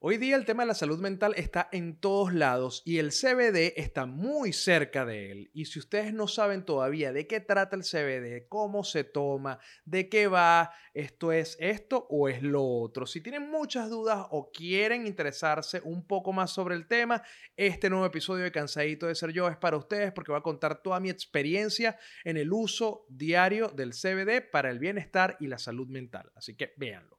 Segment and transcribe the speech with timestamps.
[0.00, 3.72] Hoy día el tema de la salud mental está en todos lados y el CBD
[3.76, 5.50] está muy cerca de él.
[5.52, 10.08] Y si ustedes no saben todavía de qué trata el CBD, cómo se toma, de
[10.08, 13.06] qué va, esto es esto o es lo otro.
[13.06, 17.24] Si tienen muchas dudas o quieren interesarse un poco más sobre el tema,
[17.56, 20.80] este nuevo episodio de Cansadito de Ser Yo es para ustedes porque va a contar
[20.80, 25.88] toda mi experiencia en el uso diario del CBD para el bienestar y la salud
[25.88, 26.30] mental.
[26.36, 27.18] Así que véanlo.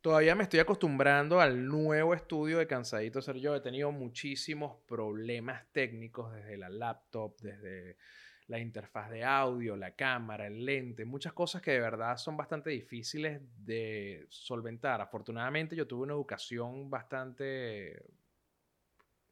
[0.00, 3.54] Todavía me estoy acostumbrando al nuevo estudio de Cansadito Ser Yo.
[3.54, 7.98] He tenido muchísimos problemas técnicos desde la laptop, desde
[8.46, 12.70] la interfaz de audio, la cámara, el lente, muchas cosas que de verdad son bastante
[12.70, 15.02] difíciles de solventar.
[15.02, 18.02] Afortunadamente yo tuve una educación bastante...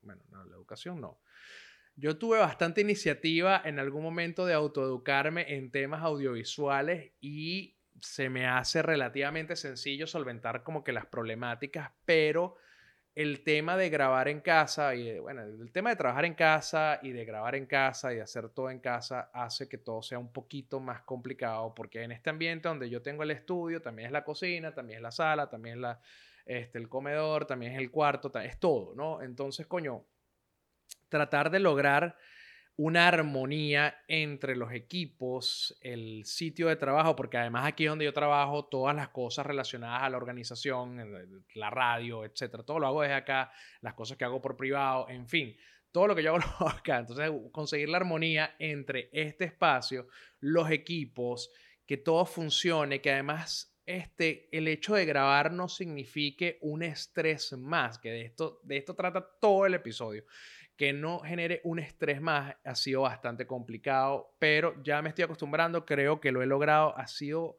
[0.03, 1.19] Bueno, no, la educación no.
[1.97, 8.47] Yo tuve bastante iniciativa en algún momento de autoeducarme en temas audiovisuales y se me
[8.47, 12.57] hace relativamente sencillo solventar como que las problemáticas, pero
[13.15, 17.11] el tema de grabar en casa y bueno, el tema de trabajar en casa y
[17.11, 20.33] de grabar en casa y de hacer todo en casa hace que todo sea un
[20.33, 24.23] poquito más complicado porque en este ambiente donde yo tengo el estudio, también es la
[24.23, 25.97] cocina, también es la sala, también es
[26.47, 29.21] este, el comedor, también es el cuarto, es todo, ¿no?
[29.21, 30.05] Entonces, coño,
[31.09, 32.17] tratar de lograr
[32.79, 38.67] una armonía entre los equipos, el sitio de trabajo, porque además aquí donde yo trabajo,
[38.67, 43.51] todas las cosas relacionadas a la organización, la radio, etcétera, todo lo hago desde acá,
[43.81, 45.57] las cosas que hago por privado, en fin,
[45.91, 47.01] todo lo que yo hago lo hago acá.
[47.01, 50.07] Entonces, conseguir la armonía entre este espacio,
[50.39, 51.51] los equipos,
[51.85, 57.99] que todo funcione, que además este, el hecho de grabar no signifique un estrés más,
[57.99, 60.25] que de esto, de esto trata todo el episodio
[60.79, 65.85] que no genere un estrés más ha sido bastante complicado, pero ya me estoy acostumbrando,
[65.85, 67.59] creo que lo he logrado, ha sido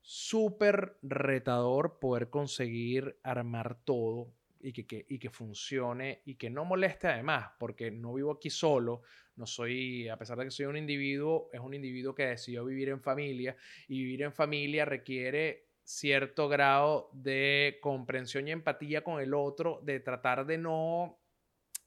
[0.00, 7.06] súper retador poder conseguir armar todo y que, y que funcione y que no moleste
[7.06, 9.02] además, porque no vivo aquí solo,
[9.36, 12.88] no soy, a pesar de que soy un individuo, es un individuo que decidió vivir
[12.88, 13.56] en familia
[13.86, 20.00] y vivir en familia requiere cierto grado de comprensión y empatía con el otro, de
[20.00, 21.20] tratar de no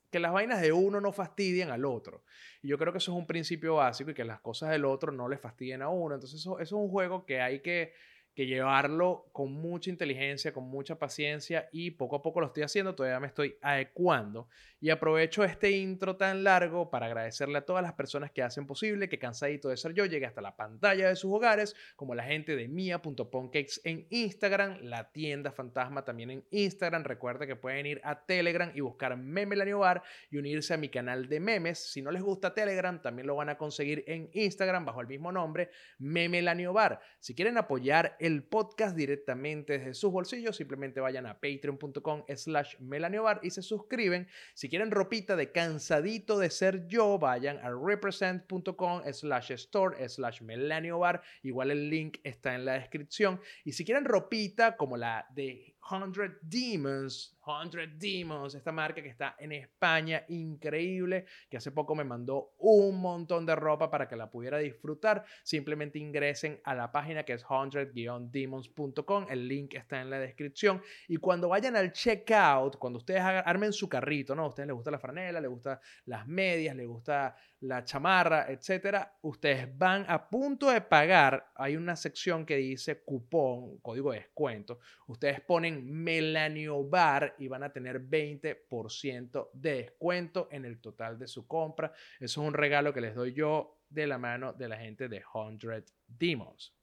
[0.10, 2.24] que las vainas de uno no fastidien al otro.
[2.62, 5.12] Y yo creo que eso es un principio básico y que las cosas del otro
[5.12, 6.16] no le fastidien a uno.
[6.16, 7.94] Entonces eso, eso es un juego que hay que
[8.40, 12.96] que llevarlo con mucha inteligencia, con mucha paciencia y poco a poco lo estoy haciendo,
[12.96, 14.48] todavía me estoy adecuando.
[14.80, 19.10] Y aprovecho este intro tan largo para agradecerle a todas las personas que hacen posible
[19.10, 22.56] que Cansadito de Ser Yo llegue hasta la pantalla de sus hogares, como la gente
[22.56, 28.26] de mia.poncakes en Instagram, la tienda fantasma también en Instagram, recuerda que pueden ir a
[28.26, 30.02] Telegram y buscar Memelanio Bar
[30.32, 33.50] y unirse a mi canal de memes, si no les gusta Telegram también lo van
[33.50, 37.02] a conseguir en Instagram bajo el mismo nombre, Memelanio Bar.
[37.20, 42.78] Si quieren apoyar el el podcast directamente desde sus bolsillos, simplemente vayan a patreon.com slash
[42.80, 44.28] melaniobar y se suscriben.
[44.54, 51.22] Si quieren ropita de cansadito de ser yo, vayan a represent.com slash store slash melaniobar.
[51.42, 53.42] Igual el link está en la descripción.
[53.66, 59.36] Y si quieren ropita como la de 100 Demons, 100 Demons, esta marca que está
[59.40, 64.30] en España, increíble, que hace poco me mandó un montón de ropa para que la
[64.30, 65.26] pudiera disfrutar.
[65.44, 70.82] Simplemente ingresen a la página que es 100-demons.com, el link está en la descripción.
[71.08, 74.44] Y cuando vayan al checkout, cuando ustedes armen su carrito, ¿no?
[74.44, 79.18] A ustedes les gusta la franela, les gusta las medias, les gusta la chamarra, etcétera,
[79.22, 84.80] ustedes van a punto de pagar, hay una sección que dice cupón, código de descuento,
[85.08, 91.28] ustedes ponen Melanio Bar y van a tener 20% de descuento en el total de
[91.28, 91.92] su compra.
[92.20, 95.24] Eso es un regalo que les doy yo de la mano de la gente de
[95.32, 96.76] 100 Demons.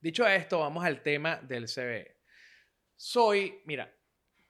[0.00, 2.18] Dicho esto, vamos al tema del CBE.
[2.94, 3.92] Soy, mira,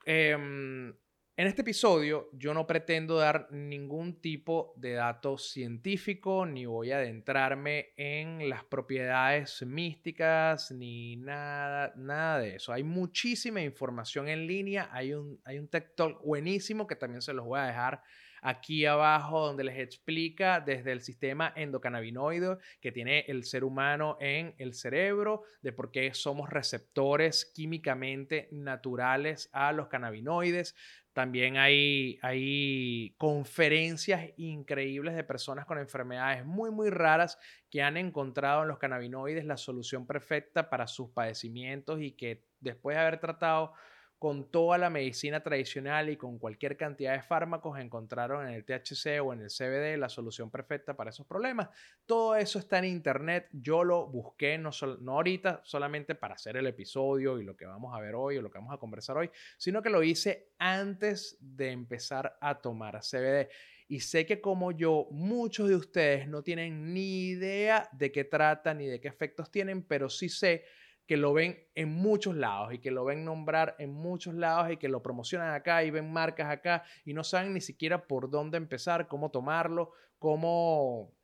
[0.04, 0.92] eh,
[1.38, 6.96] en este episodio yo no pretendo dar ningún tipo de dato científico, ni voy a
[6.96, 12.72] adentrarme en las propiedades místicas, ni nada, nada de eso.
[12.72, 17.32] Hay muchísima información en línea, hay un, hay un TED Talk buenísimo que también se
[17.32, 18.02] los voy a dejar
[18.42, 24.54] aquí abajo donde les explica desde el sistema endocannabinoide que tiene el ser humano en
[24.58, 30.74] el cerebro, de por qué somos receptores químicamente naturales a los cannabinoides.
[31.12, 37.38] También hay, hay conferencias increíbles de personas con enfermedades muy, muy raras
[37.70, 42.96] que han encontrado en los cannabinoides la solución perfecta para sus padecimientos y que después
[42.96, 43.72] de haber tratado
[44.18, 49.20] con toda la medicina tradicional y con cualquier cantidad de fármacos encontraron en el THC
[49.22, 51.68] o en el CBD la solución perfecta para esos problemas.
[52.04, 53.48] Todo eso está en internet.
[53.52, 54.70] Yo lo busqué, no,
[55.06, 58.50] ahorita solamente para hacer el episodio y lo que vamos a ver hoy o lo
[58.50, 63.48] que vamos a conversar hoy, sino que lo hice antes de empezar a tomar CBD.
[63.86, 68.74] Y sé que como yo, muchos de ustedes no tienen ni idea de qué trata
[68.74, 70.64] ni de qué efectos tienen, pero sí sé
[71.08, 74.76] que lo ven en muchos lados y que lo ven nombrar en muchos lados y
[74.76, 78.58] que lo promocionan acá y ven marcas acá y no saben ni siquiera por dónde
[78.58, 81.16] empezar, cómo tomarlo, cómo...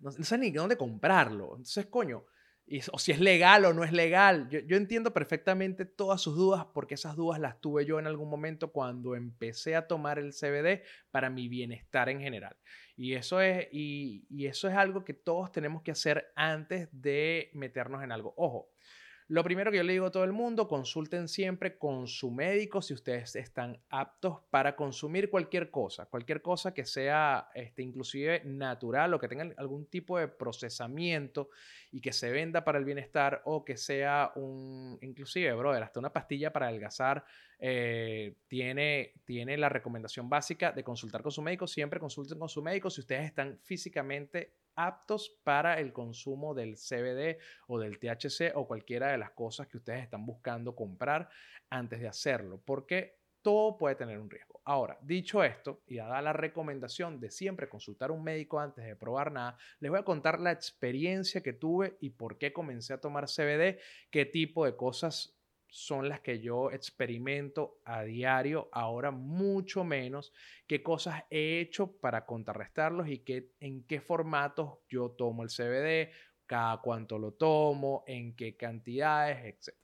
[0.00, 1.50] No, saben ni dónde comprarlo.
[1.52, 2.24] Entonces, coño,
[2.90, 4.48] o si es legal o no es legal.
[4.50, 8.28] Yo, yo, entiendo perfectamente todas sus dudas porque esas dudas las tuve yo en algún
[8.28, 12.56] momento cuando empecé a tomar el CBD para mi bienestar en general.
[13.00, 17.48] Y eso es, y, y eso es algo que todos tenemos que hacer antes de
[17.54, 18.34] meternos en algo.
[18.36, 18.72] Ojo,
[19.28, 22.80] lo primero que yo le digo a todo el mundo, consulten siempre con su médico
[22.80, 29.12] si ustedes están aptos para consumir cualquier cosa, cualquier cosa que sea este, inclusive natural
[29.12, 31.50] o que tenga algún tipo de procesamiento
[31.92, 36.12] y que se venda para el bienestar o que sea un, inclusive, brother, hasta una
[36.12, 37.22] pastilla para adelgazar,
[37.58, 41.66] eh, tiene, tiene la recomendación básica de consultar con su médico.
[41.66, 47.38] Siempre consulten con su médico si ustedes están físicamente aptos para el consumo del CBD
[47.66, 51.28] o del THC o cualquiera de las cosas que ustedes están buscando comprar
[51.68, 54.60] antes de hacerlo, porque todo puede tener un riesgo.
[54.64, 58.94] Ahora, dicho esto, y dada la recomendación de siempre consultar a un médico antes de
[58.94, 63.00] probar nada, les voy a contar la experiencia que tuve y por qué comencé a
[63.00, 63.78] tomar CBD,
[64.10, 65.37] qué tipo de cosas
[65.70, 70.32] son las que yo experimento a diario, ahora mucho menos,
[70.66, 76.10] qué cosas he hecho para contrarrestarlos y qué, en qué formatos yo tomo el CBD,
[76.46, 79.76] cada cuánto lo tomo, en qué cantidades, etc.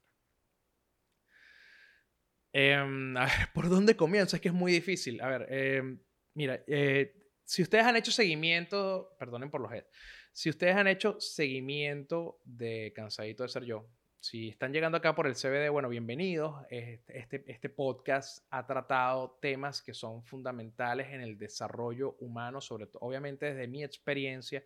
[2.53, 4.37] Em, a ver, ¿por dónde comienzo?
[4.37, 5.21] Es que es muy difícil.
[5.21, 6.01] A ver, em,
[6.35, 7.15] mira, eh,
[7.45, 9.89] si ustedes han hecho seguimiento, perdonen por los heads,
[10.33, 13.89] si ustedes han hecho seguimiento de Cansadito de Ser Yo,
[14.25, 16.65] si están llegando acá por el CBD, bueno, bienvenidos.
[16.71, 23.01] Este, este, podcast ha tratado temas que son fundamentales en el desarrollo humano, sobre todo,
[23.03, 24.65] obviamente desde mi experiencia,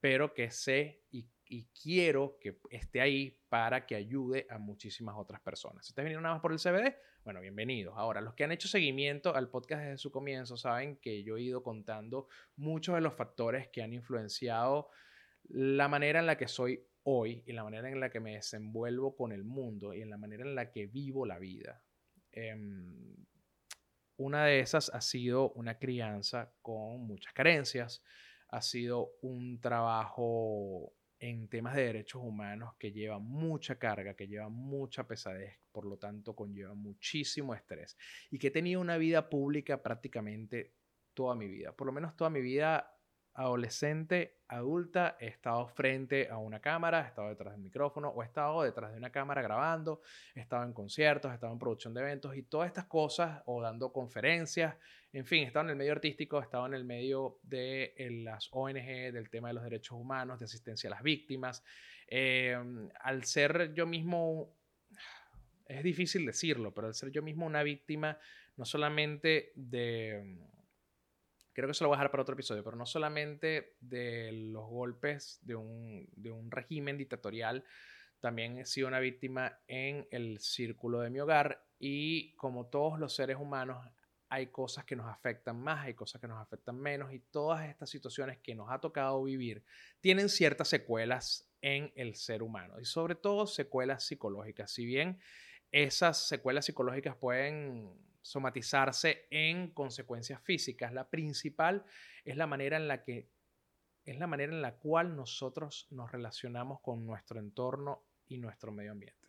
[0.00, 5.40] pero que sé y, y, quiero que esté ahí para que ayude a muchísimas otras
[5.40, 5.86] personas.
[5.86, 7.94] Si ustedes vinieron nada más por el CBD, bueno, bienvenidos.
[7.96, 11.42] Ahora, los que han hecho seguimiento al podcast desde su comienzo saben que yo he
[11.42, 12.26] ido contando
[12.56, 14.90] muchos de los factores que han influenciado
[15.48, 19.14] la manera en la que soy hoy y la manera en la que me desenvuelvo
[19.14, 21.80] con el mundo y en la manera en la que vivo la vida.
[22.32, 23.14] Em,
[24.16, 28.02] una de esas ha sido una crianza con muchas carencias,
[28.48, 34.48] ha sido un trabajo en temas de derechos humanos que lleva mucha carga, que lleva
[34.48, 37.96] mucha pesadez, por lo tanto conlleva muchísimo estrés
[38.30, 40.74] y que he tenido una vida pública prácticamente
[41.14, 41.72] toda mi vida.
[41.72, 42.95] Por lo menos toda mi vida
[43.36, 48.26] adolescente, adulta, he estado frente a una cámara, he estado detrás del micrófono o he
[48.26, 50.00] estado detrás de una cámara grabando,
[50.34, 53.60] he estado en conciertos, he estado en producción de eventos y todas estas cosas o
[53.60, 54.76] dando conferencias,
[55.12, 58.48] en fin, he estado en el medio artístico, he estado en el medio de las
[58.52, 61.62] ONG, del tema de los derechos humanos, de asistencia a las víctimas.
[62.06, 64.54] Em, al ser yo mismo,
[65.66, 68.18] es difícil decirlo, pero al ser yo mismo una víctima,
[68.56, 70.38] no solamente de
[71.56, 74.68] creo que eso lo voy a dejar para otro episodio, pero no solamente de los
[74.68, 77.64] golpes de un, de un régimen dictatorial,
[78.20, 83.14] también he sido una víctima en el círculo de mi hogar y como todos los
[83.14, 83.82] seres humanos
[84.28, 87.88] hay cosas que nos afectan más, hay cosas que nos afectan menos y todas estas
[87.88, 89.64] situaciones que nos ha tocado vivir
[90.02, 94.70] tienen ciertas secuelas en el ser humano y sobre todo secuelas psicológicas.
[94.70, 95.18] Si bien
[95.72, 100.92] esas secuelas psicológicas pueden somatizarse en consecuencias físicas.
[100.92, 101.84] La principal
[102.24, 103.30] es la manera en la que
[104.04, 108.92] es la manera en la cual nosotros nos relacionamos con nuestro entorno y nuestro medio
[108.92, 109.28] ambiente.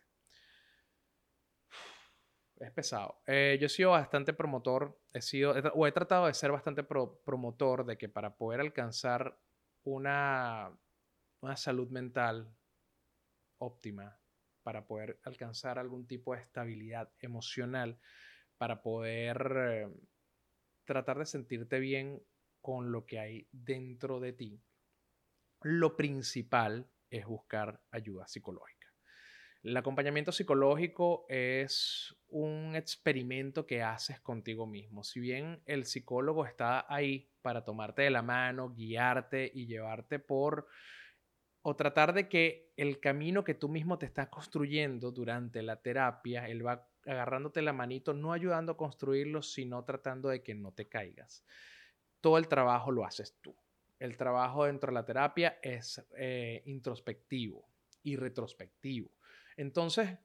[2.56, 3.20] Es pesado.
[3.26, 7.84] Eh, yo he sido bastante promotor, he sido, o he tratado de ser bastante promotor
[7.86, 9.36] de que para poder alcanzar
[9.84, 10.76] una,
[11.40, 12.52] una salud mental
[13.58, 14.18] óptima,
[14.62, 17.98] para poder alcanzar algún tipo de estabilidad emocional,
[18.58, 19.88] para poder eh,
[20.84, 22.22] tratar de sentirte bien
[22.60, 24.60] con lo que hay dentro de ti,
[25.62, 28.78] lo principal es buscar ayuda psicológica.
[29.62, 35.02] El acompañamiento psicológico es un experimento que haces contigo mismo.
[35.02, 40.68] Si bien el psicólogo está ahí para tomarte de la mano, guiarte y llevarte por
[41.62, 46.48] o tratar de que el camino que tú mismo te estás construyendo durante la terapia,
[46.48, 50.88] él va agarrándote la manito, no ayudando a construirlo, sino tratando de que no te
[50.88, 51.44] caigas.
[52.20, 53.56] Todo el trabajo lo haces tú.
[53.98, 57.68] El trabajo dentro de la terapia es eh, introspectivo
[58.02, 59.10] y retrospectivo.
[59.56, 60.18] Entonces,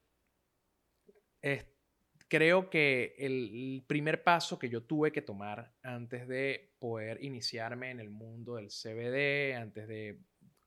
[2.28, 8.00] creo que el, primer paso que yo tuve que tomar antes de poder iniciarme en
[8.00, 10.20] el mundo del CBD, antes de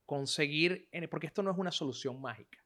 [0.05, 2.59] conseguir, porque esto no es una solución mágica.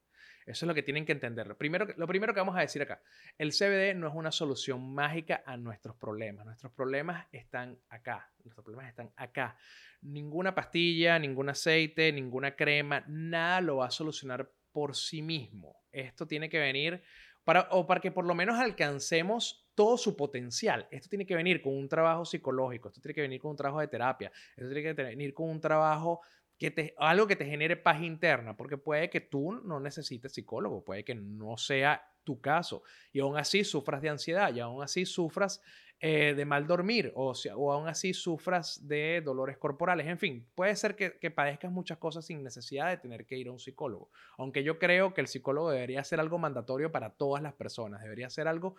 [0.51, 1.47] Eso es lo que tienen que entender.
[1.47, 3.01] Lo primero, lo primero que vamos a decir acá,
[3.37, 6.45] el CBD no es una solución mágica a nuestros problemas.
[6.45, 8.29] Nuestros problemas están acá.
[8.43, 9.57] Nuestros problemas están acá.
[10.01, 15.83] Ninguna pastilla, ningún aceite, ninguna crema, nada lo va a solucionar por sí mismo.
[15.91, 17.01] Esto tiene que venir
[17.43, 20.87] para, o para que por lo menos alcancemos todo su potencial.
[20.91, 23.79] Esto tiene que venir con un trabajo psicológico, esto tiene que venir con un trabajo
[23.79, 26.21] de terapia, esto tiene que venir con un trabajo
[26.61, 30.83] que te, algo que te genere paz interna, porque puede que tú no necesites psicólogo,
[30.83, 35.07] puede que no sea tu caso y aún así sufras de ansiedad y aún así
[35.07, 35.59] sufras
[35.99, 40.05] eh, de mal dormir o, o aún así sufras de dolores corporales.
[40.05, 43.47] En fin, puede ser que, que, padezcas muchas cosas sin necesidad de tener que ir
[43.47, 44.11] a un psicólogo.
[44.37, 48.29] Aunque yo creo que el psicólogo debería ser algo mandatorio para todas las personas, debería
[48.29, 48.75] ser algo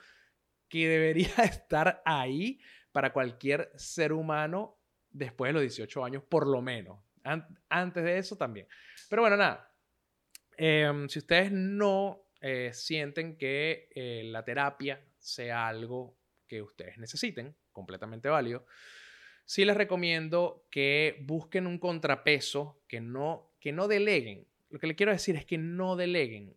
[0.68, 2.60] que debería estar ahí
[2.92, 4.78] para cualquier ser humano
[5.10, 7.00] después de los 18 años, por lo menos.
[7.24, 8.66] Antes de eso también.
[9.08, 9.72] Pero bueno, nada.
[10.56, 17.56] Em, si ustedes no eh, sienten que eh, la terapia sea algo que ustedes necesiten,
[17.70, 18.66] completamente válido.
[19.44, 24.46] Sí les recomiendo que busquen un contrapeso, que no, que no deleguen.
[24.70, 26.56] Lo que les quiero decir es que no deleguen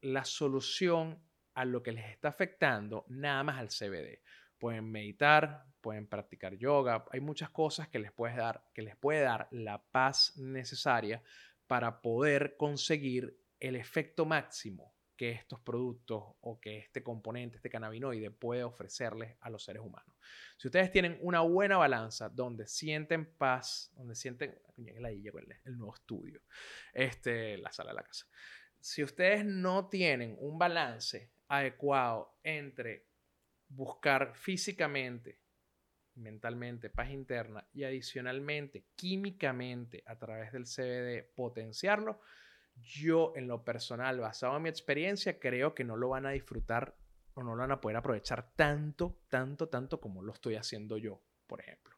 [0.00, 1.22] la solución
[1.54, 4.20] a lo que les está afectando nada más al CBD.
[4.62, 9.22] Pueden meditar, pueden practicar yoga, hay muchas cosas que les puede dar, que les puede
[9.22, 11.20] dar la paz necesaria
[11.66, 18.30] para poder conseguir el efecto máximo que estos productos o que este componente, este cannabinoide
[18.30, 20.14] puede ofrecerles a los seres humanos.
[20.56, 26.40] Si ustedes tienen una buena balanza donde sienten paz, donde sienten, el nuevo estudio,
[26.92, 28.28] este, la sala de la casa.
[28.78, 33.11] Si ustedes no tienen un balance adecuado entre
[33.74, 35.38] buscar físicamente,
[36.14, 42.20] mentalmente, paz interna y adicionalmente, químicamente, a través del CBD, potenciarlo,
[42.76, 46.96] yo en lo personal, basado en mi experiencia, creo que no lo van a disfrutar
[47.34, 51.22] o no lo van a poder aprovechar tanto, tanto, tanto como lo estoy haciendo yo,
[51.46, 51.96] por ejemplo.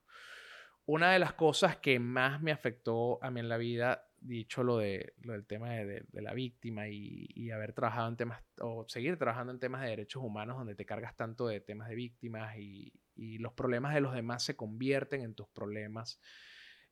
[0.86, 4.78] Una de las cosas que más me afectó a mí en la vida, dicho lo,
[4.78, 9.52] de, lo del tema de, la víctima y, haber trabajado en temas, o seguir trabajando
[9.52, 13.38] en temas de derechos humanos, donde te cargas tanto de temas de víctimas y, y
[13.38, 16.20] los problemas de los demás se convierten en tus problemas,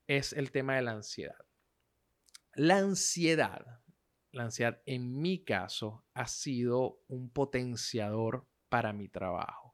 [0.06, 1.46] es el tema de la ansiedad.
[2.54, 3.64] La ansiedad,
[4.30, 9.71] la ansiedad en mi caso ha sido un potenciador para mi trabajo.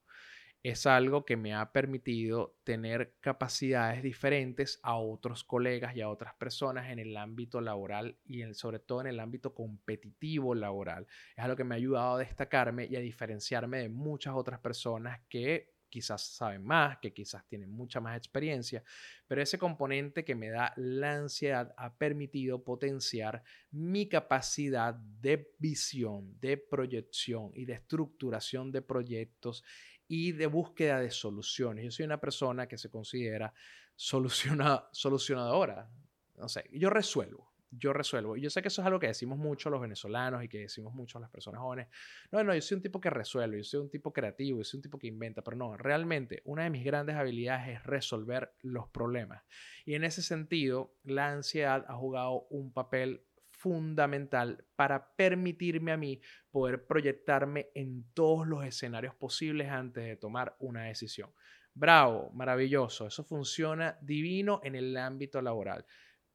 [0.63, 6.35] Es algo que me ha permitido tener capacidades diferentes a otros colegas y a otras
[6.35, 11.07] personas en el ámbito laboral y sobre todo en el ámbito competitivo laboral.
[11.37, 15.21] Es algo que me ha ayudado a destacarme y a diferenciarme de muchas otras personas
[15.29, 18.83] que quizás saben más, que quizás tienen mucha más experiencia,
[19.27, 26.39] pero ese componente que me da la ansiedad ha permitido potenciar mi capacidad de visión,
[26.41, 29.65] de proyección y de estructuración de proyectos
[30.09, 31.85] y de búsqueda de soluciones.
[31.85, 33.53] Yo soy una persona que se considera
[33.97, 35.91] solucionadora.
[36.37, 38.37] No sé, yo resuelvo yo resuelvo.
[38.37, 40.95] Y yo sé que eso es algo que decimos mucho los venezolanos y que decimos
[40.95, 41.89] mucho las personas jóvenes.
[42.31, 44.79] No, no, yo soy un tipo que resuelve, yo soy un tipo creativo, yo soy
[44.79, 48.89] un tipo que inventa, pero no, realmente una de mis grandes habilidades es resolver los
[48.89, 49.43] problemas.
[49.85, 53.23] Y en ese sentido, la ansiedad ha jugado un papel
[53.59, 60.57] fundamental para permitirme a mí poder proyectarme en todos los escenarios posibles antes de tomar
[60.61, 61.31] una decisión.
[61.75, 65.85] Bravo, maravilloso, eso funciona divino en el ámbito laboral.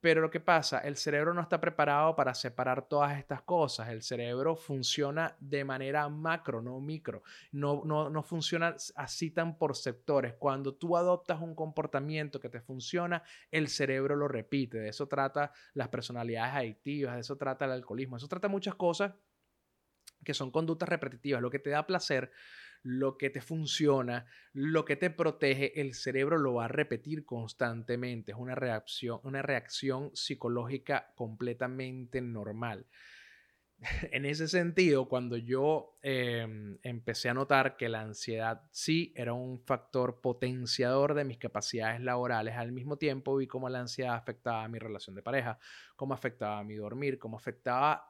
[0.03, 3.88] Pero lo que pasa, el cerebro no está preparado para separar todas estas cosas.
[3.88, 7.24] El cerebro funciona de manera macro, no micro.
[7.53, 10.33] No, no, no funciona así tan por sectores.
[10.33, 14.77] Cuando tú adoptas un comportamiento que te funciona, el cerebro lo repite.
[14.77, 18.75] De eso trata las personalidades adictivas, de eso trata el alcoholismo, de eso trata muchas
[18.75, 19.13] cosas
[20.25, 21.41] que son conductas repetitivas.
[21.41, 22.29] Lo que te da placer
[22.83, 28.33] lo que te funciona, lo que te protege, el cerebro lo va a repetir constantemente.
[28.33, 32.85] Es una reacción, una reacción psicológica completamente normal.
[34.11, 39.59] en ese sentido, cuando yo em, empecé a notar que la ansiedad sí era un
[39.59, 44.67] factor potenciador de mis capacidades laborales, al mismo tiempo vi cómo la ansiedad afectaba a
[44.67, 45.59] mi relación de pareja,
[45.95, 48.05] cómo afectaba a mi dormir, cómo afectaba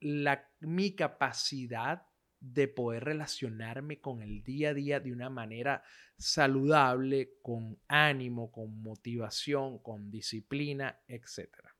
[0.00, 2.06] la, mi capacidad
[2.52, 5.82] de poder relacionarme con el día a día de una manera
[6.18, 11.74] saludable, con ánimo, con motivación, con disciplina, etcétera.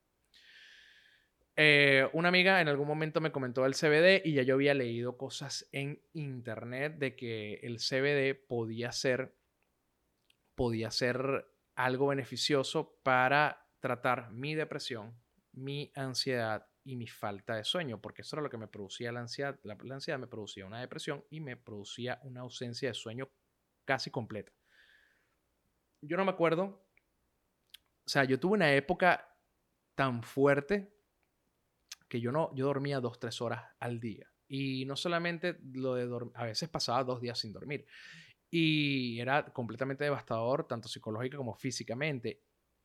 [1.56, 5.16] Eh, una amiga en algún momento me comentó del CBD y ya yo había leído
[5.16, 9.37] cosas en internet de que el CBD podía ser,
[10.54, 15.14] podía ser algo beneficioso para tratar mi depresión,
[15.52, 19.21] mi ansiedad y mi falta de sueño, porque eso era lo que me producía la
[19.21, 19.59] ansiedad.
[19.62, 23.31] La, la ansiedad me producía una depresión y me producía una ausencia de sueño
[23.85, 24.53] casi completa.
[26.03, 26.87] Yo no me acuerdo,
[28.07, 29.35] o sea, yo tuve una época
[29.95, 30.93] tan fuerte
[32.09, 34.31] que yo no, yo dormía dos, tres horas al día.
[34.47, 37.87] Y no solamente lo de dormir, a veces pasaba dos días sin dormir.
[38.50, 42.43] Y era completamente devastador, tanto psicológica como físicamente.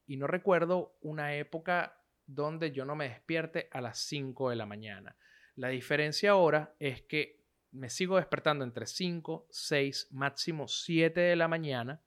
[0.08, 4.66] Y no recuerdo una época donde yo no me despierte a las 5 de la
[4.66, 5.16] mañana.
[5.56, 11.48] La diferencia ahora es que me sigo despertando entre 5, 6, máximo 7 de la
[11.48, 12.02] mañana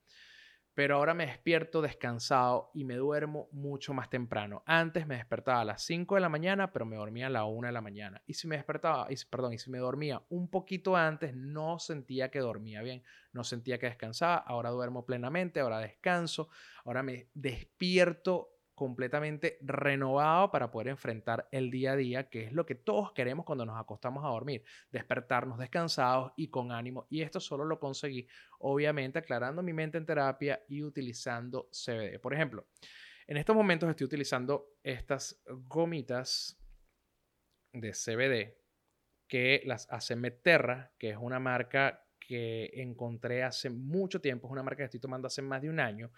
[0.75, 4.63] pero ahora me despierto descansado y me duermo mucho más temprano.
[4.65, 7.67] Antes me despertaba a las 5 de la mañana, pero me dormía a la 1
[7.67, 8.23] de la mañana.
[8.25, 12.39] Y si me despertaba, perdón, y si me dormía un poquito antes, no sentía que
[12.39, 13.03] dormía bien,
[13.33, 14.37] no sentía que descansaba.
[14.37, 16.49] Ahora duermo plenamente, ahora descanso,
[16.85, 18.52] ahora me despierto
[18.83, 23.45] completamente renovado para poder enfrentar el día a día, que es lo que todos queremos
[23.45, 24.61] cuando nos acostamos a dormir,
[24.91, 27.07] despertarnos descansados y con ánimo.
[27.09, 28.27] Y esto solo lo conseguí,
[28.59, 32.19] obviamente, aclarando mi mente en terapia y utilizando CBD.
[32.19, 32.67] Por ejemplo,
[33.25, 36.59] en estos momentos estoy utilizando estas gomitas
[37.71, 38.57] de CBD
[39.29, 44.63] que las hace Meterra, que es una marca que encontré hace mucho tiempo, es una
[44.63, 46.11] marca que estoy tomando hace más de un año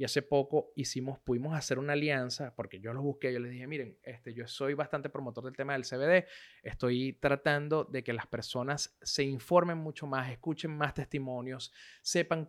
[0.00, 3.66] y hace poco hicimos, pudimos hacer una alianza porque yo los busqué, yo les dije,
[3.66, 6.26] miren, este, yo soy bastante promotor del tema del CBD,
[6.62, 12.48] estoy tratando de que las personas se informen mucho más, escuchen más testimonios, sepan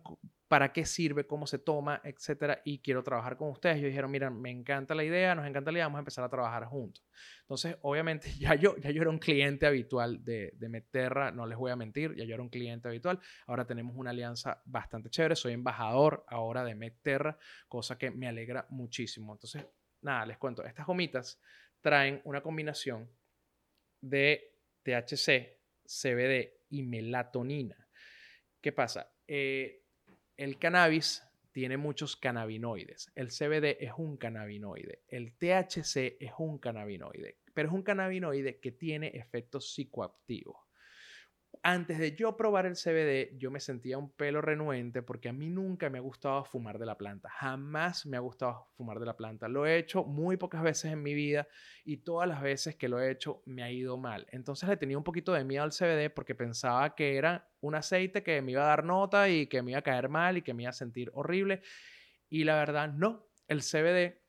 [0.52, 3.80] para qué sirve, cómo se toma, etcétera, y quiero trabajar con ustedes.
[3.80, 6.28] Yo dijeron, mira, me encanta la idea, nos encanta la idea, vamos a empezar a
[6.28, 7.02] trabajar juntos.
[7.40, 11.56] Entonces, obviamente, ya yo, ya yo era un cliente habitual de, de Meterra, no les
[11.56, 13.18] voy a mentir, ya yo era un cliente habitual.
[13.46, 18.66] Ahora tenemos una alianza bastante chévere, soy embajador ahora de Meterra, cosa que me alegra
[18.70, 19.32] muchísimo.
[19.32, 19.64] Entonces,
[20.02, 21.40] nada, les cuento, estas gomitas
[21.80, 23.10] traen una combinación
[24.00, 27.76] de THC, CBD y melatonina.
[28.60, 29.12] ¿Qué pasa?
[29.26, 29.84] Eh,
[30.36, 33.12] el cannabis tiene muchos cannabinoides.
[33.14, 35.02] El CBD es un cannabinoide.
[35.08, 37.38] El THC es un cannabinoide.
[37.52, 40.56] Pero es un cannabinoide que tiene efectos psicoactivos
[41.64, 45.48] antes de yo probar el CBD, yo me sentía un pelo renuente porque a mí
[45.48, 47.30] nunca me ha gustado fumar de la planta.
[47.30, 49.46] Jamás me ha gustado fumar de la planta.
[49.46, 51.46] Lo he hecho muy pocas veces en mi vida
[51.84, 54.26] y todas las veces que lo he hecho me ha ido mal.
[54.30, 58.24] Entonces le tenía un poquito de miedo al CBD porque pensaba que era un aceite
[58.24, 60.54] que me iba a dar nota y que me iba a caer mal y que
[60.54, 61.62] me iba a sentir horrible.
[62.28, 63.28] Y la verdad, no.
[63.46, 64.20] El CBD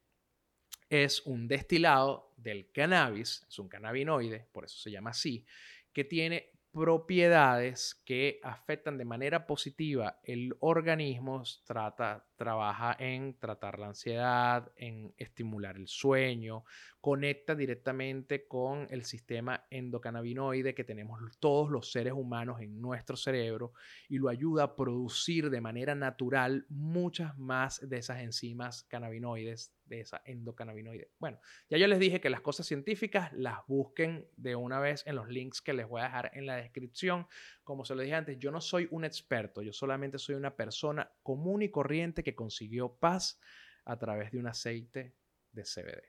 [0.87, 5.43] es un destilado del cannabis, es un cannabinoide, por eso se llama así,
[5.91, 13.87] que tiene propiedades que afectan de manera positiva el organismo, trata, trabaja en tratar la
[13.87, 16.63] ansiedad, en estimular el sueño,
[17.03, 23.73] conecta directamente con el sistema endocannabinoide que tenemos todos los seres humanos en nuestro cerebro
[24.07, 29.99] y lo ayuda a producir de manera natural muchas más de esas enzimas cannabinoides, de
[29.99, 31.11] esa endocannabinoide.
[31.19, 35.15] Bueno, ya yo les dije que las cosas científicas las busquen de una vez en
[35.15, 37.27] los links que les voy a dejar en la descripción.
[37.63, 41.11] Como se lo dije antes, yo no soy un experto, yo solamente soy una persona
[41.21, 43.39] común y corriente que consiguió paz
[43.85, 45.15] a través de un aceite
[45.51, 46.03] de CBD.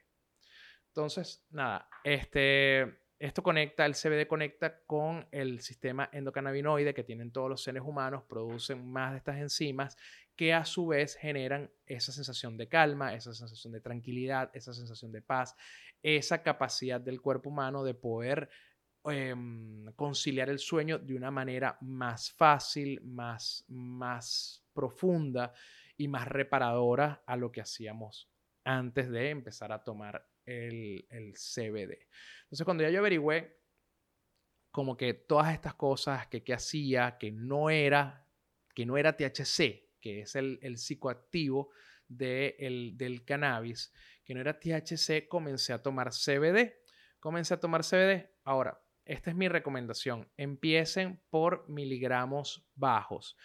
[0.87, 7.49] Entonces, nada, este, esto conecta, el CBD conecta con el sistema endocannabinoide que tienen todos
[7.49, 9.97] los seres humanos, producen más de estas enzimas
[10.35, 15.11] que a su vez generan esa sensación de calma, esa sensación de tranquilidad, esa sensación
[15.11, 15.55] de paz,
[16.03, 18.49] esa capacidad del cuerpo humano de poder
[19.05, 25.53] em, conciliar el sueño de una manera más fácil, más, más profunda
[25.97, 28.29] y más reparadora a lo que hacíamos
[28.63, 31.05] antes de empezar a tomar el,
[31.35, 32.07] CBD.
[32.43, 33.59] Entonces, cuando ya yo averigüé
[34.71, 38.27] como que todas estas cosas que, que hacía, que no era,
[38.73, 41.69] que no era THC, que es el, el psicoactivo
[42.07, 43.93] de el, del cannabis,
[44.25, 46.73] que no era THC, comencé a tomar CBD.
[47.19, 48.29] Comencé a tomar CBD.
[48.43, 50.29] Ahora, esta es mi recomendación.
[50.35, 53.37] Empiecen por miligramos bajos.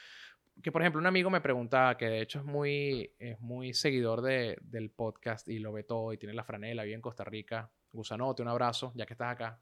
[0.63, 4.21] Que por ejemplo un amigo me preguntaba, que de hecho es muy, es muy seguidor
[4.23, 7.71] de, del podcast y lo ve todo y tiene la franela, vive en Costa Rica.
[7.93, 9.61] Gusanote, un abrazo, ya que estás acá.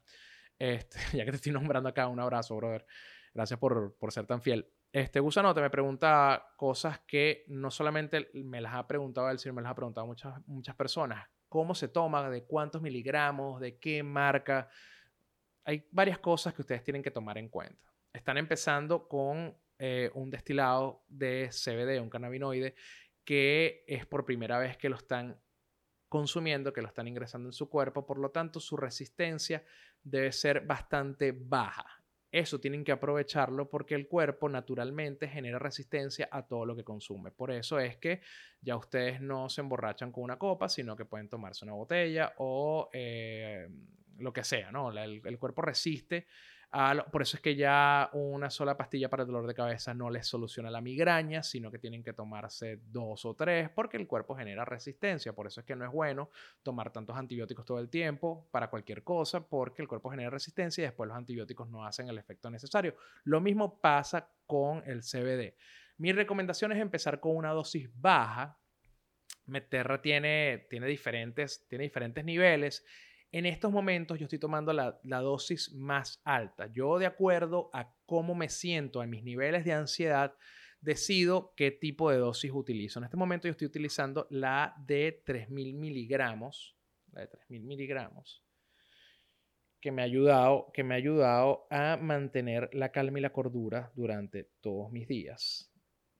[0.57, 2.85] Este, ya que te estoy nombrando acá, un abrazo, brother.
[3.33, 4.67] Gracias por, por ser tan fiel.
[4.91, 9.61] Este Gusanote me preguntaba cosas que no solamente me las ha preguntado él, sino me
[9.61, 11.27] las ha preguntado muchas, muchas personas.
[11.47, 12.29] ¿Cómo se toma?
[12.29, 13.59] ¿De cuántos miligramos?
[13.59, 14.67] ¿De qué marca?
[15.63, 17.91] Hay varias cosas que ustedes tienen que tomar en cuenta.
[18.11, 22.75] Están empezando con eh, un destilado de CBD, un cannabinoide,
[23.23, 25.39] que es por primera vez que lo están
[26.09, 29.63] consumiendo, que lo están ingresando en su cuerpo, por lo tanto su resistencia
[30.03, 31.85] debe ser bastante baja.
[32.29, 37.31] Eso tienen que aprovecharlo porque el cuerpo naturalmente genera resistencia a todo lo que consume.
[37.31, 38.21] Por eso es que
[38.61, 42.89] ya ustedes no se emborrachan con una copa, sino que pueden tomarse una botella o
[42.91, 43.67] eh,
[44.17, 44.91] lo que sea, ¿no?
[44.91, 46.27] el cuerpo resiste
[47.11, 50.27] por eso es que ya una sola pastilla para el dolor de cabeza no les
[50.27, 54.65] soluciona la migraña, sino que tienen que tomarse dos o tres porque el cuerpo genera
[54.65, 55.33] resistencia.
[55.33, 56.29] Por eso es que no es bueno
[56.61, 60.85] tomar tantos antibióticos todo el tiempo para cualquier cosa porque el cuerpo genera resistencia y
[60.85, 62.95] después los antibióticos no hacen el efecto necesario.
[63.23, 65.55] Lo mismo pasa con el CBD.
[65.97, 68.59] Mi recomendación es empezar con una dosis baja.
[69.47, 71.67] Meterra tiene diferentes
[72.23, 72.85] niveles
[73.31, 76.67] en estos momentos yo estoy tomando la, dosis más alta.
[76.67, 80.35] Yo de acuerdo a cómo me siento, a mis niveles de ansiedad,
[80.81, 82.99] decido qué tipo de dosis utilizo.
[82.99, 86.75] En este momento yo estoy utilizando la de 3.000 miligramos,
[87.11, 88.43] la de 3.000 miligramos,
[89.79, 93.91] que me, ha ayudado, que me ha ayudado a mantener la calma y la cordura
[93.95, 95.71] durante todos mis días.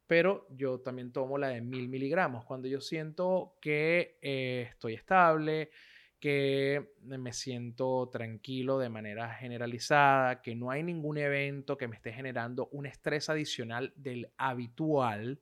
[0.06, 5.72] Pero yo también tomo la de 1.000 miligramos cuando yo siento que eh, estoy estable,
[6.20, 12.12] que me siento tranquilo de manera generalizada, que no hay ningún evento que me esté
[12.12, 15.42] generando un estrés adicional del habitual.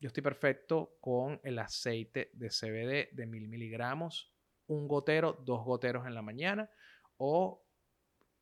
[0.00, 4.34] Yo estoy perfecto con el aceite de CBD de mil miligramos,
[4.66, 6.68] un gotero, dos goteros en la mañana
[7.16, 7.64] o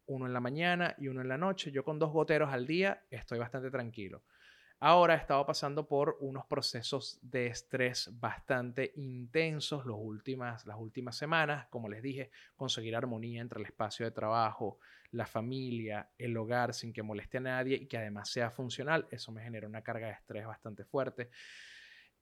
[0.06, 1.70] uno en la mañana y uno en la noche.
[1.70, 4.24] Yo con dos goteros al día estoy bastante tranquilo.
[4.82, 11.66] Ahora he estado pasando por unos procesos de estrés bastante intensos últimas, las últimas semanas.
[11.68, 14.78] Como les dije, conseguir armonía entre el espacio de trabajo,
[15.10, 19.06] la familia, el hogar, sin que moleste a nadie y que además sea funcional.
[19.10, 21.28] Eso me genera una carga de estrés bastante fuerte.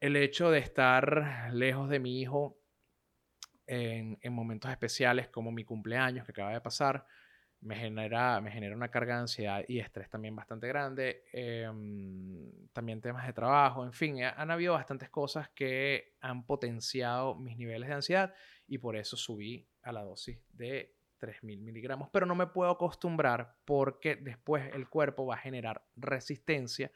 [0.00, 2.58] El hecho de estar lejos de mi hijo
[3.68, 7.06] en, en momentos especiales como mi cumpleaños que acaba de pasar,
[7.60, 11.24] me genera, me genera una carga de ansiedad y estrés también bastante grande.
[11.32, 17.56] Em, también temas de trabajo, en fin, han habido bastantes cosas que han potenciado mis
[17.56, 18.34] niveles de ansiedad
[18.66, 22.08] y por eso subí a la dosis de 3.000 miligramos.
[22.12, 26.92] Pero no me puedo acostumbrar porque después el cuerpo va a generar resistencia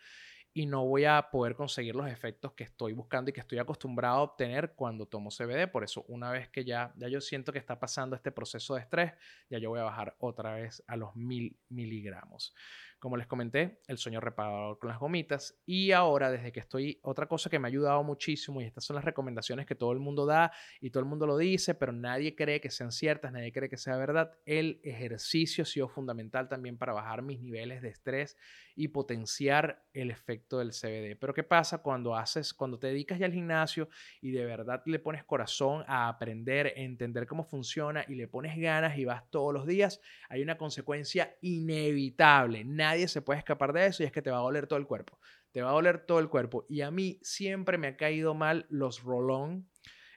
[0.55, 4.19] y no voy a poder conseguir los efectos que estoy buscando y que estoy acostumbrado
[4.19, 5.67] a obtener cuando tomo CBD.
[5.69, 8.81] Por eso, una vez que ya, ya yo siento que está pasando este proceso de
[8.81, 9.13] estrés,
[9.49, 12.55] ya yo voy a bajar otra vez a los mil miligramos.
[13.03, 15.61] Como les comenté, el sueño reparador con las gomitas.
[15.67, 18.95] Y ahora, desde que estoy, otra cosa que me ha ayudado muchísimo, y estas son
[18.95, 22.37] las recomendaciones que todo el mundo da y todo el mundo lo dice, pero nadie
[22.37, 24.31] cree que sean ciertas, nadie cree que sea verdad.
[24.47, 28.37] El ejercicio ha sido fundamental también para bajar mis niveles de estrés
[28.77, 31.19] y potenciar el efecto del CBD.
[31.19, 33.89] Pero ¿qué pasa cuando haces, cuando te dedicas ya al gimnasio
[34.21, 38.57] y de verdad le pones corazón a aprender, a entender cómo funciona y le pones
[38.57, 40.01] ganas y vas todos los días?
[40.29, 42.65] Hay una consecuencia inevitable.
[43.09, 45.19] Se puede escapar de eso y es que te va a doler todo el cuerpo.
[45.51, 46.67] Te va a doler todo el cuerpo.
[46.69, 49.69] Y a mí siempre me ha caído mal los rolón.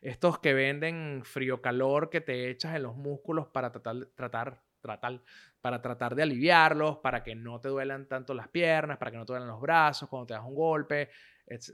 [0.02, 5.24] Estos que venden frío-calor que te echas en los músculos para tratar, tratar, tratar,
[5.62, 9.26] para tratar de aliviarlos, para que no te duelan tanto las piernas, para que no
[9.26, 11.10] te duelan los brazos cuando te das un golpe.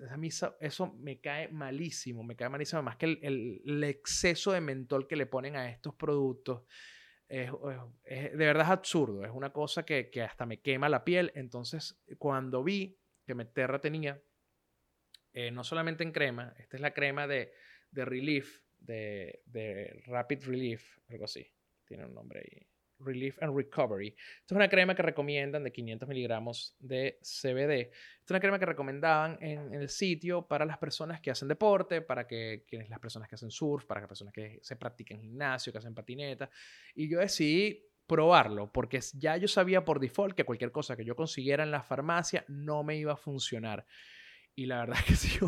[0.09, 2.81] a mí eso, me cae malísimo, me cae malísimo.
[2.81, 6.63] Más que el exceso de mentol que le ponen a estos productos
[7.31, 11.31] de verdad es absurdo, es una cosa que, que, hasta me quema la piel.
[11.35, 14.21] Entonces, cuando vi que Meterra tenía,
[15.33, 17.53] eh, no solamente en crema, esta es la crema de,
[17.91, 21.49] de Relief, de, de Rapid Relief, algo así,
[21.85, 22.70] tiene un nombre ahí.
[23.03, 24.09] Relief and Recovery.
[24.09, 27.81] Esta es una crema que recomiendan de 500 miligramos de CBD.
[27.81, 32.01] Esta es una crema que recomendaban en, el sitio para las personas que hacen deporte,
[32.01, 35.71] para que, quienes las personas que hacen surf, para las personas que se practican gimnasio,
[35.71, 36.49] que hacen patineta.
[36.95, 41.15] Y yo decidí probarlo, porque ya yo sabía por default que cualquier cosa que yo
[41.15, 43.85] consiguiera en la farmacia no me iba a funcionar.
[44.55, 45.39] Y la verdad es que sí,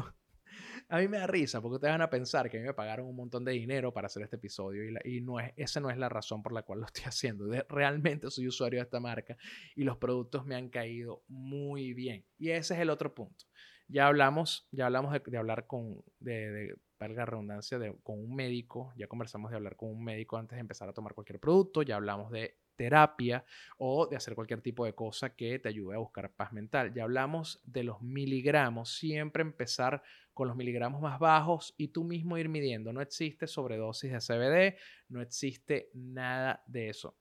[0.93, 3.07] a mí me da risa, porque ustedes van a pensar que a mí me pagaron
[3.07, 6.07] un montón de dinero para hacer este episodio y, no es, esa no es la
[6.07, 7.49] razón por la cual lo estoy haciendo.
[7.67, 9.35] realmente soy usuario de esta marca
[9.75, 12.23] y los productos me han caído muy bien.
[12.37, 13.45] Y ese es el otro punto.
[13.87, 19.07] Ya hablamos, ya hablamos de, hablar con, de, de redundancia, de, con un médico, ya
[19.07, 22.29] conversamos de hablar con un médico antes de empezar a tomar cualquier producto, ya hablamos
[22.29, 23.45] de terapia
[23.77, 26.93] o de hacer cualquier tipo de cosa que te ayude a buscar paz mental.
[26.93, 30.03] Ya hablamos de los miligramos, siempre empezar
[30.33, 32.91] con los miligramos más bajos y tú mismo ir midiendo.
[32.91, 34.77] No existe sobredosis de CBD,
[35.09, 37.17] no existe nada de eso.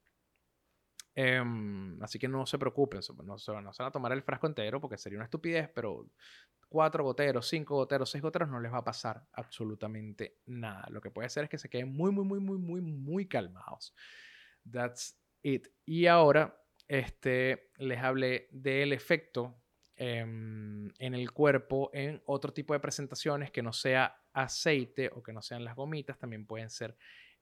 [1.15, 4.97] Em, así que no se preocupen, no se, van a tomar el frasco entero porque
[4.97, 6.09] sería una estupidez, pero
[6.69, 10.89] cuatro goteros, cinco goteros, seis goteros no les va a pasar absolutamente nada.
[10.91, 13.95] Lo que puede hacer es que se queden muy, muy, muy, muy, muy, muy calmados.
[14.71, 15.19] That's
[15.85, 16.57] y ahora
[16.89, 19.62] este, les hablé del efecto
[19.97, 25.33] em, en el cuerpo en otro tipo de presentaciones que no sea aceite o que
[25.33, 26.97] no sean las gomitas, también pueden ser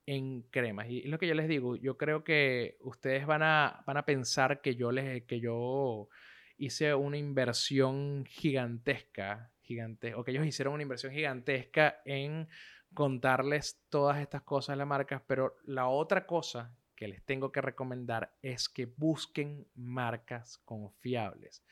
[0.06, 0.88] en cremas.
[0.88, 4.60] Y, lo que yo les digo, yo creo que ustedes van a, van a pensar
[4.60, 6.08] que yo, les, que yo
[6.56, 12.48] hice una inversión gigantesca, gigante, o que ellos hicieron una inversión gigantesca en
[12.92, 17.62] contarles todas estas cosas de las marcas, pero la otra cosa que les tengo que
[17.62, 21.64] recomendar es que busquen marcas confiables.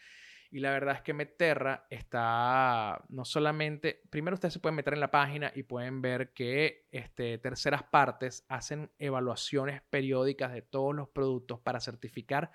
[0.51, 5.01] Y la verdad es que Meterra está no solamente, primero ustedes se pueden meter en
[5.01, 11.09] la página y pueden ver que este, terceras partes hacen evaluaciones periódicas de todos los
[11.11, 12.51] productos para certificar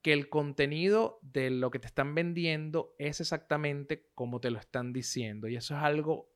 [0.00, 4.92] que el contenido de lo que te están vendiendo es exactamente como te lo están
[4.92, 5.48] diciendo.
[5.48, 6.32] Y eso es algo,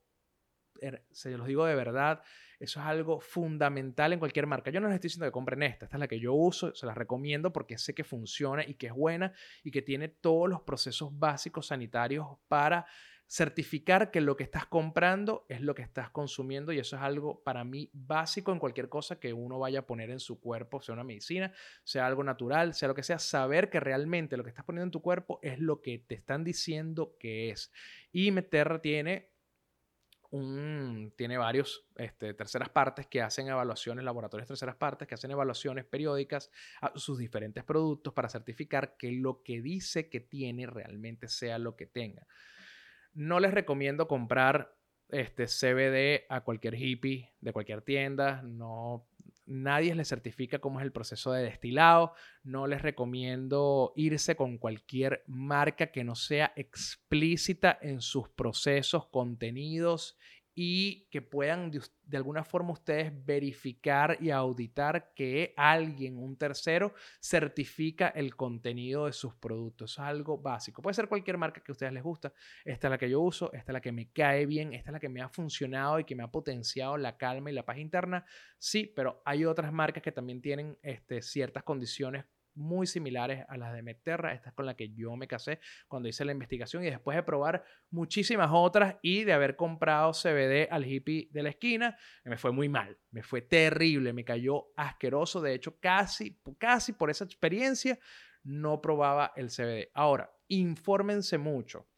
[0.80, 2.22] er, se los digo de verdad,
[2.62, 4.70] eso es algo fundamental en cualquier marca.
[4.70, 6.86] Yo no les estoy diciendo que compren esta, esta es la que yo uso, se
[6.86, 9.32] las recomiendo porque sé que funciona y que es buena
[9.64, 12.86] y que tiene todos los procesos básicos sanitarios para
[13.32, 17.42] certificar que lo que estás comprando es lo que estás consumiendo y eso es algo
[17.42, 20.92] para mí básico en cualquier cosa que uno vaya a poner en su cuerpo, sea
[20.92, 21.50] una medicina,
[21.82, 24.90] sea algo natural, sea lo que sea, saber que realmente lo que estás poniendo en
[24.90, 27.72] tu cuerpo es lo que te están diciendo que es.
[28.12, 29.31] Y Meterra tiene
[30.32, 36.50] tiene varios este, terceras partes que hacen evaluaciones, laboratorios terceras partes que hacen evaluaciones periódicas
[36.80, 41.76] a sus diferentes productos para certificar que lo que dice que tiene realmente sea lo
[41.76, 42.26] que tenga.
[43.12, 44.74] No les recomiendo comprar
[45.10, 49.06] este CBD a cualquier hippie de cualquier tienda, no
[49.52, 52.14] nadie les certifica cómo es el proceso de destilado.
[52.42, 60.16] No les recomiendo irse con cualquier marca que no sea explícita en sus procesos, contenidos
[60.54, 68.08] y que puedan de, alguna forma ustedes verificar y auditar que alguien, un tercero, certifica
[68.08, 69.92] el contenido de sus productos.
[69.92, 70.82] Es algo básico.
[70.82, 72.32] Puede ser cualquier marca que a ustedes les gusta.
[72.64, 74.92] Esta es la que yo uso, esta es la que me cae bien, esta es
[74.92, 77.78] la que me ha funcionado y que me ha potenciado la calma y la paz
[77.78, 78.24] interna.
[78.58, 83.72] Sí, pero hay otras marcas que también tienen este, ciertas condiciones muy similares a las
[83.72, 84.32] de Meterra.
[84.32, 87.22] Esta es con la que yo me casé cuando hice la investigación y después de
[87.22, 92.52] probar muchísimas otras y de haber comprado CBD al hippie de la esquina, me fue
[92.52, 95.40] muy mal, me fue terrible, me cayó asqueroso.
[95.40, 97.98] De hecho, casi, casi por esa experiencia
[98.42, 99.90] no probaba el CBD.
[99.94, 101.88] Ahora, infórmense mucho.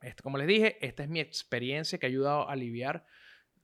[0.00, 3.04] Esto, como les dije, esta es mi experiencia que ha ayudado a aliviar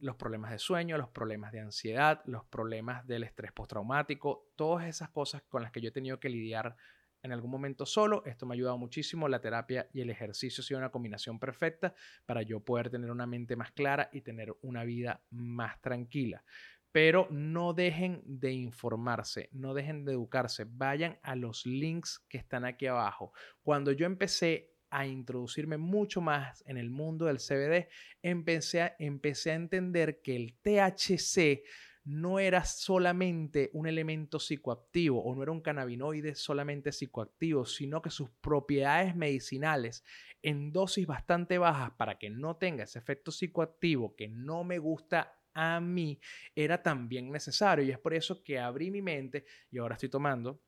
[0.01, 5.11] los problemas de sueño, los problemas de ansiedad, los problemas del estrés postraumático, todas esas
[5.11, 6.77] cosas con las que yo he tenido que lidiar
[7.25, 8.23] en algún momento solo.
[8.27, 9.29] Esto me ha ayudado muchísimo.
[9.29, 11.95] La terapia y el ejercicio ha sido una combinación perfecta
[12.27, 16.45] para yo poder tener una mente más clara y tener una vida más tranquila.
[16.93, 20.67] Pero no dejen de informarse, no dejen de educarse.
[20.69, 23.33] Vayan a los links que están aquí abajo.
[23.63, 27.89] Cuando yo empecé a introducirme mucho más en el mundo del CBD,
[28.23, 31.65] empecé a, empecé a entender que el THC
[32.05, 38.11] no era solamente un elemento psicoactivo o no era un cannabinoide solamente psicoactivo, sino que
[38.11, 40.05] sus propiedades medicinales
[40.43, 45.41] en dosis bastante bajas para que no tenga ese efecto psicoactivo que no me gusta
[45.55, 46.21] a mí,
[46.55, 47.85] era también necesario.
[47.85, 50.63] Y es por eso que abrí mi mente y ahora estoy tomando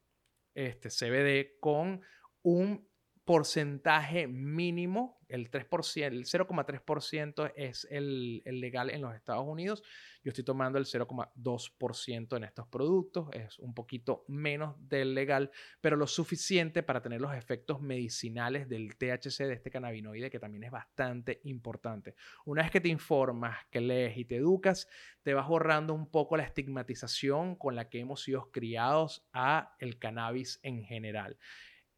[0.53, 2.01] este CBD con
[2.43, 2.89] un
[3.27, 9.83] porcentaje mínimo, el 3%, el 0,3% es el, el, legal en los Estados Unidos.
[10.23, 15.97] Yo estoy tomando el 0,2% en estos productos, es un poquito menos del legal, pero
[15.97, 20.71] lo suficiente para tener los efectos medicinales del THC, de este cannabinoide, que también es
[20.71, 22.15] bastante importante.
[22.45, 24.87] Una vez que te informas, que lees y te educas,
[25.25, 29.99] te vas borrando un poco la estigmatización con la que hemos sido criados a el
[29.99, 31.37] cannabis en general.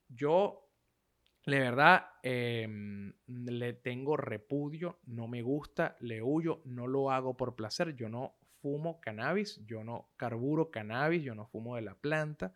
[0.08, 0.67] Yo
[1.56, 7.54] de verdad, em, le tengo repudio, no me gusta, le huyo, no lo hago por
[7.54, 7.94] placer.
[7.96, 12.52] Yo no fumo cannabis, yo no carburo cannabis, yo no fumo de la planta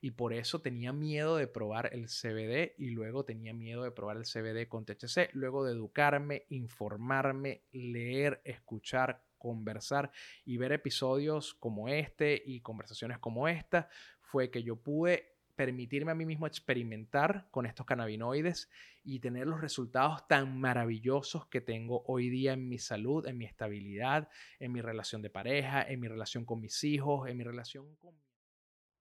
[0.00, 4.18] y por eso tenía miedo de probar el CBD y luego tenía miedo de probar
[4.18, 10.10] el CBD con THC, luego de educarme, informarme, leer, escuchar, conversar
[10.44, 13.88] y ver episodios como este y conversaciones como esta,
[14.20, 18.70] fue que yo pude permitirme a mí mismo experimentar con estos cannabinoides
[19.02, 23.46] y tener los resultados tan maravillosos que tengo hoy día en mi salud, en mi
[23.46, 24.28] estabilidad,
[24.60, 28.14] en mi relación de pareja, en mi relación con mis hijos, en mi relación con...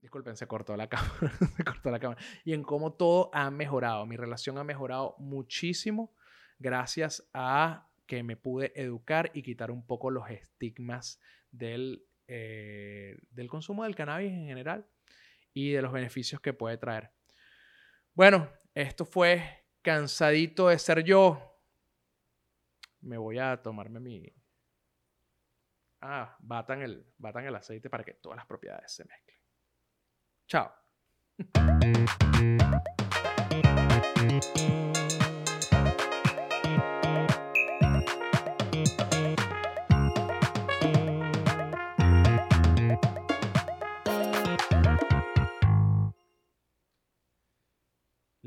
[0.01, 2.21] Disculpen, se cortó la cámara, se cortó la cámara.
[2.45, 4.05] Y en cómo todo ha mejorado.
[4.05, 6.15] Mi relación ha mejorado muchísimo
[6.57, 11.19] gracias a que me pude educar y quitar un poco los estigmas
[11.51, 14.87] del, eh, del consumo del cannabis en general
[15.55, 17.11] y de los beneficios que puede traer.
[18.13, 21.61] Bueno, esto fue cansadito de ser yo.
[22.99, 24.35] Me voy a tomarme mi...
[26.01, 29.39] Ah, batan el, batan el aceite para que todas las propiedades se mezclen.
[30.47, 30.71] Chao.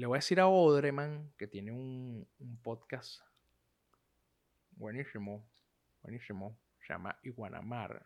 [0.08, 2.26] Voy a decir a Odreman, que tiene un,
[2.62, 3.20] podcast
[4.72, 5.46] buenísimo,
[6.02, 8.04] buenísimo, se llama Iguanamar,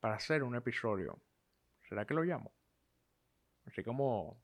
[0.00, 1.20] para hacer un episodio.
[1.88, 2.52] ¿Será que lo llamo?
[3.66, 4.40] Así como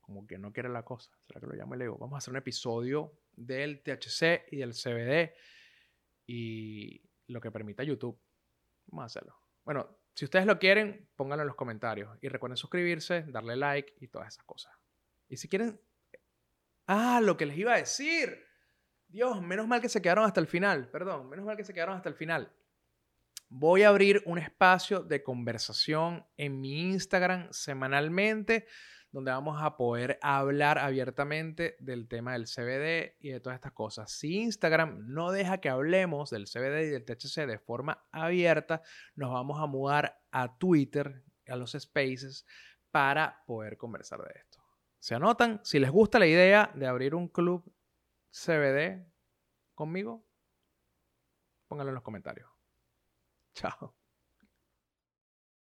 [0.00, 1.10] como que no quiere la cosa.
[1.26, 4.56] ¿Será que lo llamo y le digo, vamos a hacer un episodio del THC y
[4.58, 5.34] del CBD
[6.26, 8.20] y lo que permita YouTube?
[8.86, 9.36] Vamos a hacerlo.
[9.64, 12.16] Bueno, si ustedes lo quieren, pónganlo en los comentarios.
[12.22, 14.72] Y recuerden suscribirse, darle like y todas esas cosas.
[15.28, 15.78] Y si quieren...
[16.86, 18.42] Ah, lo que les iba a decir.
[19.08, 20.88] Dios, menos mal que se quedaron hasta el final.
[20.88, 22.50] Perdón, menos mal que se quedaron hasta el final.
[23.48, 28.66] Voy a abrir un espacio de conversación en mi Instagram semanalmente
[29.16, 34.12] donde vamos a poder hablar abiertamente del tema del CBD y de todas estas cosas.
[34.12, 38.82] Si Instagram no deja que hablemos del CBD y del THC de forma abierta,
[39.14, 42.44] nos vamos a mudar a Twitter, a los spaces,
[42.90, 44.62] para poder conversar de esto.
[44.98, 45.60] ¿Se anotan?
[45.64, 47.64] Si les gusta la idea de abrir un club
[48.30, 49.06] CBD
[49.74, 50.26] conmigo,
[51.68, 52.55] pónganlo en los comentarios.
[53.56, 53.92] Chao.